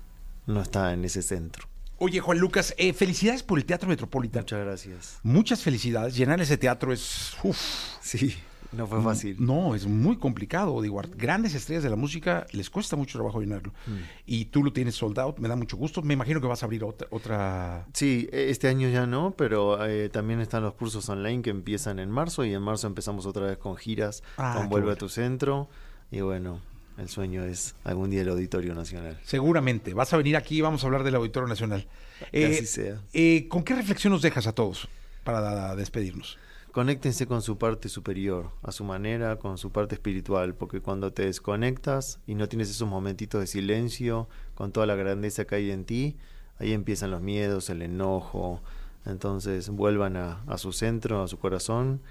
no 0.47 0.61
está 0.61 0.93
en 0.93 1.05
ese 1.05 1.23
centro. 1.23 1.67
Oye, 1.99 2.19
Juan 2.21 2.39
Lucas, 2.39 2.75
eh, 2.79 2.93
felicidades 2.95 3.43
por 3.43 3.59
el 3.59 3.65
Teatro 3.65 3.89
Metropolitan. 3.89 4.43
Muchas 4.43 4.61
gracias. 4.61 5.19
Muchas 5.23 5.63
felicidades. 5.63 6.17
Llenar 6.17 6.41
ese 6.41 6.57
teatro 6.57 6.93
es. 6.93 7.35
uf, 7.43 7.59
Sí, 8.01 8.35
no 8.73 8.87
fue 8.87 9.03
fácil. 9.03 9.37
No, 9.39 9.75
es 9.75 9.87
muy 9.87 10.17
complicado. 10.17 10.81
Digo, 10.81 11.01
grandes 11.17 11.55
estrellas 11.55 11.83
de 11.83 11.91
la 11.91 11.97
música 11.97 12.47
les 12.53 12.71
cuesta 12.71 12.97
mucho 12.97 13.19
trabajo 13.19 13.41
llenarlo. 13.41 13.73
Mm. 13.87 13.93
Y 14.27 14.45
tú 14.47 14.63
lo 14.63 14.73
tienes 14.73 14.95
sold 14.95 15.19
out, 15.19 15.39
me 15.39 15.49
da 15.49 15.57
mucho 15.57 15.77
gusto. 15.77 16.03
Me 16.03 16.15
imagino 16.15 16.41
que 16.41 16.47
vas 16.47 16.63
a 16.63 16.67
abrir 16.67 16.85
otra. 16.85 17.09
otra... 17.11 17.87
Sí, 17.95 18.29
e- 18.33 18.51
este 18.51 18.69
año 18.69 18.89
ya 18.89 19.07
no, 19.07 19.35
pero 19.37 19.85
eh, 19.87 20.09
también 20.09 20.41
están 20.41 20.63
los 20.63 20.75
cursos 20.75 21.09
online 21.09 21.43
que 21.43 21.51
empiezan 21.51 21.99
en 21.99 22.11
marzo 22.11 22.45
y 22.45 22.55
en 22.55 22.63
marzo 22.63 22.87
empezamos 22.87 23.27
otra 23.27 23.47
vez 23.47 23.59
con 23.59 23.77
giras, 23.77 24.23
Ah, 24.37 24.55
con 24.57 24.69
Vuelve 24.69 24.87
bueno. 24.87 24.95
a 24.97 24.99
tu 24.99 25.09
centro 25.09 25.69
y 26.13 26.21
bueno, 26.21 26.61
el 26.99 27.09
sueño 27.09 27.45
es 27.45 27.75
algún 27.85 28.11
día 28.11 28.23
el 28.23 28.29
Auditorio 28.29 28.75
Nacional. 28.75 29.19
Seguramente. 29.25 29.95
Vas 29.95 30.13
a 30.13 30.17
venir 30.17 30.37
aquí 30.37 30.59
y 30.59 30.61
vamos 30.61 30.83
a 30.85 30.87
hablar 30.87 31.03
del 31.05 31.15
Auditorio 31.17 31.49
Nacional. 31.49 31.87
Eh, 32.33 32.47
así 32.57 32.67
sea. 32.67 33.01
eh, 33.15 33.47
¿Con 33.49 33.63
qué 33.65 33.75
reflexión 33.75 34.13
nos 34.13 34.23
dejas 34.23 34.47
a 34.47 34.53
todos 34.53 34.89
para 35.25 35.75
despedirnos? 35.77 36.39
Conéctense 36.73 37.27
con 37.27 37.43
su 37.43 37.59
parte 37.59 37.89
superior, 37.89 38.53
a 38.63 38.71
su 38.71 38.85
manera, 38.85 39.41
con 39.41 39.59
su 39.59 39.73
parte 39.73 39.97
espiritual, 39.97 40.55
porque 40.55 40.81
cuando 40.81 41.13
te 41.13 41.25
desconectas 41.25 42.21
y 42.29 42.37
no 42.37 42.49
tienes 42.49 42.71
esos 42.71 42.89
momentitos 42.89 43.41
de 43.41 43.49
silencio, 43.49 44.29
con 44.55 44.71
toda 44.71 44.87
la 44.87 44.95
grandeza 44.95 45.47
que 45.47 45.57
hay 45.57 45.73
en 45.73 45.85
ti, 45.85 46.17
ahí 46.61 46.73
empiezan 46.73 47.11
los 47.11 47.23
miedos, 47.23 47.71
el 47.71 47.83
enojo. 47.83 48.63
Entonces 49.05 49.69
vuelvan 49.69 50.17
a, 50.17 50.45
a 50.47 50.59
su 50.59 50.71
centro, 50.73 51.25
a 51.25 51.29
su 51.29 51.41
corazón, 51.41 52.03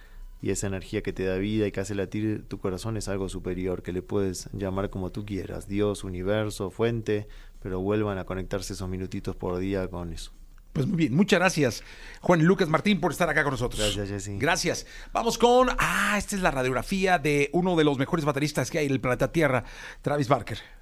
y 0.42 0.50
esa 0.50 0.68
energía 0.68 1.02
que 1.04 1.14
te 1.14 1.24
da 1.24 1.38
vida 1.38 1.66
y 1.66 1.72
que 1.72 1.80
hace 1.80 1.96
latir 1.96 2.46
tu 2.46 2.60
corazón 2.60 2.98
es 2.98 3.08
algo 3.08 3.30
superior, 3.30 3.82
que 3.82 3.94
le 3.94 4.02
puedes 4.02 4.50
llamar 4.52 4.90
como 4.90 5.10
tú 5.10 5.26
quieras, 5.26 5.70
Dios, 5.70 6.04
universo, 6.04 6.70
fuente, 6.70 7.30
pero 7.62 7.80
vuelvan 7.80 8.18
a 8.18 8.26
conectarse 8.26 8.74
esos 8.74 8.90
minutitos 8.90 9.38
por 9.38 9.58
día 9.58 9.88
con 9.88 10.12
eso. 10.12 10.32
Pues 10.74 10.88
muy 10.88 10.98
bien, 10.98 11.16
muchas 11.16 11.40
gracias, 11.40 11.84
Juan 12.22 12.44
Lucas 12.44 12.70
Martín, 12.70 13.00
por 13.00 13.12
estar 13.12 13.28
acá 13.30 13.44
con 13.44 13.52
nosotros. 13.52 13.82
Gracias, 13.82 14.10
Jessy. 14.10 14.38
Gracias. 14.38 14.86
Vamos 15.12 15.38
con. 15.38 15.70
Ah, 15.78 16.16
esta 16.18 16.36
es 16.36 16.42
la 16.42 16.52
radiografía 16.52 17.18
de 17.18 17.50
uno 17.54 17.76
de 17.76 17.84
los 17.84 17.98
mejores 17.98 18.24
bateristas 18.24 18.70
que 18.70 18.80
hay 18.80 18.86
en 18.86 18.92
el 18.92 19.02
planeta 19.02 19.32
Tierra, 19.32 19.64
Travis 20.02 20.28
Barker. 20.28 20.79